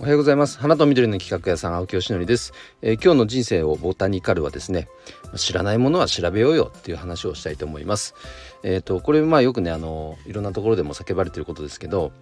[0.00, 0.58] おはようございます。
[0.58, 4.88] 花と緑の企画屋さん青木よしのりです、えー、今日の人生をボタニカルはですね
[5.36, 8.14] 知らないものは調べようよっていう話をしたいと思います。
[8.62, 12.12] えっ、ー、とこれまあよくねあのいろんなところでも叫ばれてることですけど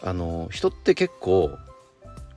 [0.00, 1.50] あの人って結構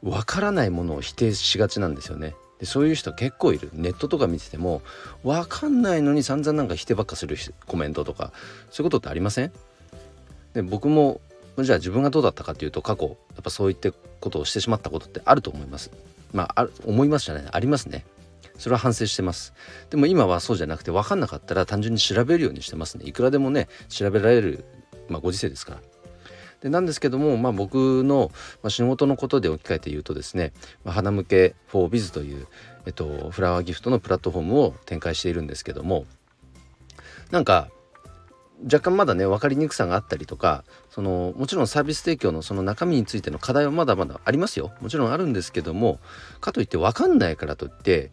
[0.02, 2.34] わからないものを否定しがちなんですよね。
[2.58, 3.70] でそういう人結構いる。
[3.74, 4.82] ネットとか見てても
[5.24, 7.38] わかんないのに散々なんか否定ばっかする
[7.68, 8.34] コメントとか
[8.72, 9.52] そういうことってありません？
[10.56, 11.22] で僕も
[11.60, 15.92] じゃあ自分がどうだったかというと過去やっぱそういったことをしてしまったことってあると思います。
[16.34, 18.06] まああ思いますじゃないありますね。
[18.58, 19.54] それは反省してます。
[19.90, 23.06] でも今はそうじゃなくて分かんなかったら単純に調べるようにしてますね。
[23.06, 24.66] いくらでもね調べられる、
[25.10, 25.82] まあ、ご時世ですから。
[26.62, 28.32] でなんですけども、まあ、僕の、
[28.70, 30.54] 仕事のことで置き換えて言うとですね、
[30.86, 32.48] まあ、花向け 4biz という、
[32.86, 36.06] えっと、フラワーギフトのプラットフォームを展開しているんですけども
[37.32, 37.70] なんか
[38.64, 46.00] 若干まだね分かりにくさがあったりとかそのもちろんサービス提供のその中身についての課題はまだまだありますよもちろんあるんですけども
[46.40, 48.12] かといって分かんないからといって、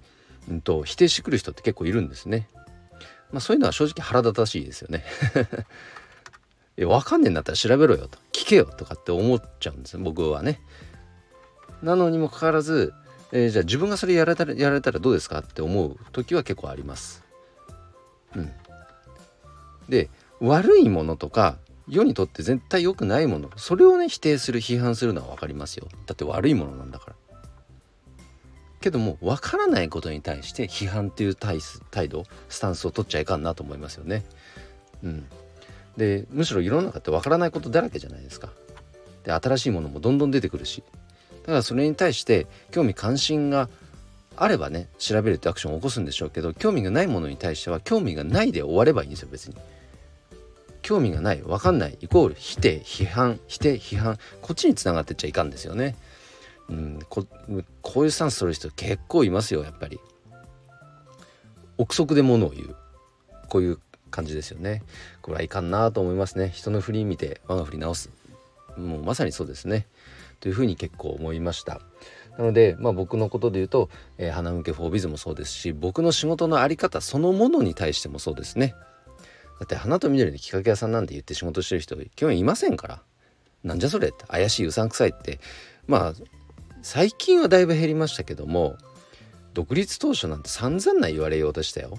[0.48, 2.48] うんと、否定してくる人って結構いるんですね。
[3.30, 5.05] まあ、そういうのは正直腹立たしいですよね。
[6.78, 10.62] え分かんねえんだったら調べろよと聞けよとかって思っちゃうんです僕はね。
[11.83, 12.94] なのにもかかわらず、
[13.33, 17.24] えー、じゃあ自分がそれやられたらやられたらどうですかって思う時は結構あります。
[18.36, 18.52] うん、
[19.88, 20.08] で
[20.41, 21.58] 悪いものとか
[21.89, 25.89] 世にとって絶対良くないものそれをね否定する批判するのは分かりますよ。
[26.06, 27.17] だって悪いものなんだから。
[28.80, 31.61] けども分からないことに対して批判っていう態
[32.08, 34.25] 度スタンスを取っちゃいかんなと思いますよね。
[35.03, 35.27] うん。
[35.97, 38.50] でむしろ世の中って分からないことだらけじゃないですか。
[39.25, 40.83] で新しいものもどんどん出てくるし。
[41.42, 43.70] だからそれに対して興味関心が
[44.36, 49.56] あればね調べるってアクションを起こすんでしょうけど興味がないものに対しては興味がないで終わればいいんですよ別に。
[50.89, 55.97] 興味がない分かんないイコール否定批判否定批判こっちにつながってっちゃいかんですよね。
[56.70, 57.27] うん、こ
[57.83, 60.01] こういうスタンス取る人結構いますよやっぱり。
[61.77, 62.74] 憶測でものを言う
[63.51, 63.79] こういう
[64.11, 64.83] 感じですよね。
[65.20, 66.48] これはいかんなと思いますね。
[66.55, 68.08] 人の振り見て我が振り直す。
[68.79, 69.86] もうまさにそうですね。
[70.41, 71.83] というふうに結構思いました。
[72.39, 78.74] なので、まあ、僕のことで言うと、えー、花向けフォービズもそうですし僕の仕事の在り方そのものに対してもそうですね。
[79.58, 83.02] だって花と緑で企画屋さんなんて言って仕事してる人基本いませんから。
[83.64, 84.24] なんじゃそれって。
[84.27, 85.41] 怪しいうさんくさいって。
[85.86, 86.13] まあ
[86.83, 88.77] 最近はだいぶ減りましたけども
[89.52, 91.98] 独立当初なんて散々な言われようでしたよ。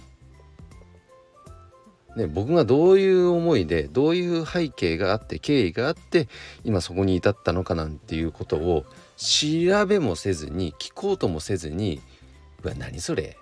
[2.16, 6.28] ね、僕がどういう思いでどういう背景があって経緯があって
[6.64, 12.02] 今そこに至ったのかなんていうことを調べもせずに聞こうともせずに
[12.64, 13.38] 「うわ何それ。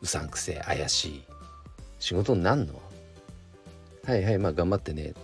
[0.00, 1.24] うさんくせえ怪しい。
[1.98, 2.80] 仕事になんの？
[4.06, 5.14] はいはいまあ頑張ってね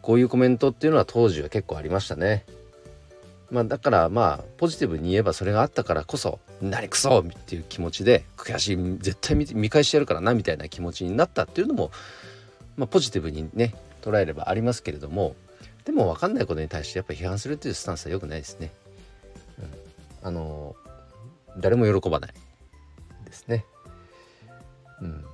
[0.00, 2.44] こういうコメントっていうのは当時は結構ありましたね
[3.50, 11.90] まあだからまあポジティブに言えばそれがあったからこそ何くそっていう気持ちで悔しい絶対見返してやるからなみたいな気持ちになったっていうのも
[12.76, 15.34] まあポジティブにね捉えればありますけれども
[15.84, 18.70] でも分かんないことに対してやっぱ批判するっていうスタンスは良くないですね。
[20.22, 20.76] うん、あの
[21.56, 22.34] 誰も喜ばない
[23.24, 23.64] ですね。
[25.00, 25.24] うん、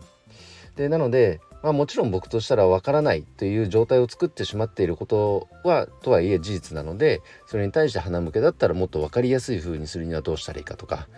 [0.77, 11.09] でなのでまあ、もちろん僕としたらわからないという状態を作ってしまっていることはとはいえ事実なのでそれに対して鼻向けだったらもっと分かりやすい風にするにはどうしたらいいかとか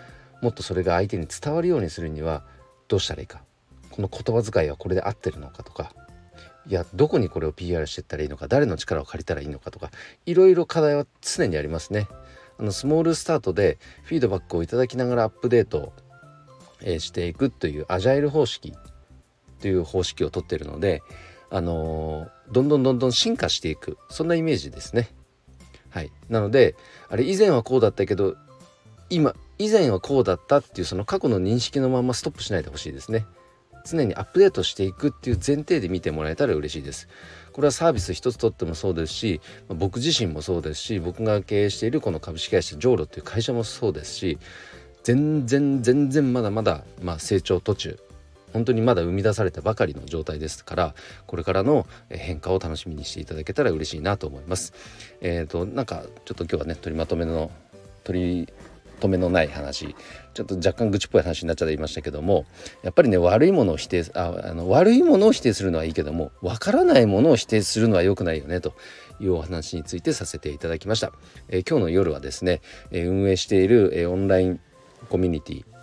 [0.43, 2.45] もっとそれが相手に伝わるようにするには
[2.87, 3.43] どうしたらいいか
[3.91, 5.91] この言葉遣いはこれで合ってるのかとか
[6.69, 9.91] いやどこにこれを PR していったらいいのか誰の力を借りたらいいのかとか
[10.27, 12.06] いろいろ課題は常にありますね。
[12.59, 15.93] あのスモールスタートでフィードバックをいただきながらアップデート、
[16.83, 18.73] えしていくというアジャイル方式
[19.61, 21.03] という方式をとってるので、
[21.50, 25.11] あのー、どんどんどんどん進化していくそんなイメージですね。
[25.91, 26.77] はい、なので
[27.09, 28.37] あれ以前はこうだったけど
[29.09, 33.27] 今以前はこうだったっていうその過去の認識のままストップしないでほしいですね。
[33.87, 37.09] 常にアップデートしていくっていう前提で見てもらえたら嬉しいです。
[37.53, 44.38] これはサービス一つとってもそうですし僕自身もそうですし僕が経営しているこの株式会社ジョーロっていう会社もそうですし
[45.05, 47.99] 全然全然まだまだ、まあ、成長途中
[48.56, 50.94] 本当にまだ生み出されたばかりの状態ですから
[51.26, 54.73] これからの変化を楽しみにしていただけたら嬉しいなと思います。
[55.20, 57.50] えーと、なんかちょっと今日はね取りまとめの
[58.03, 58.53] 取り
[59.00, 59.94] 留めのない話
[60.32, 62.47] ちょっと若干愚痴っぽい話になっちゃいましたけども
[62.82, 68.73] やっぱりね悪いものを否定ああの悪いものを否定するのはいいけどもわからないものを否定するのは良くないよねと
[69.20, 71.12] いうお話についてさせていただきました。
[71.49, 74.61] えー、今日の夜はですね、えー、運営している、えー、オンライン
[75.11, 75.75] コミュニティ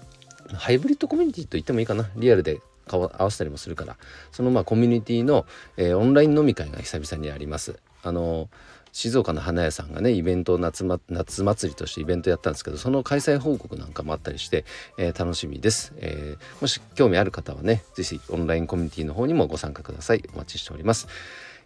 [0.55, 2.09] ハイブリッドコミュニティと言ってもいいかな。
[2.15, 3.97] リアルで顔合わせたりもするから。
[4.31, 5.45] そのまあコミュニティの、
[5.77, 7.79] えー、オンライン飲み会が久々にあります。
[8.03, 8.49] あの
[8.91, 14.65] 静岡の花屋さんがねイベント夏,、ま、夏祭りとしてイベントやったんですけどその開催報告なんかもあったりして、
[14.99, 20.23] えー、楽しみです、えー、もし興味ある方はね是非オンラインコミュニティの方にもご参加ください。
[20.35, 21.07] お待ちしております、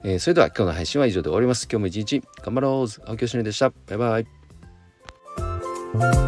[0.06, 1.68] え、それでは今日の配信は以上で終わります。
[1.70, 3.02] 今日も一日頑張ろう。
[3.10, 3.74] 青木よしでした。
[3.88, 4.20] バイバ
[6.24, 6.27] イ。